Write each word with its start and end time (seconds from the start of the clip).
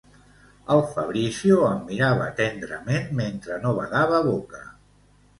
El 0.75 0.79
Fabrizio 0.93 1.57
em 1.67 1.83
mirava 1.89 2.29
tendrament 2.39 3.11
mentre 3.19 3.59
no 3.67 3.75
badava 3.81 4.23
boca. 4.29 4.63